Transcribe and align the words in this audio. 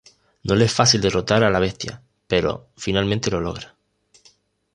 No 0.45 0.55
le 0.55 0.65
es 0.65 0.73
fácil 0.73 0.99
derrotar 0.99 1.43
a 1.43 1.51
la 1.51 1.59
bestia, 1.59 2.01
pero 2.25 2.71
finalmente 2.75 3.29
lo 3.29 3.39
logra. 3.39 3.75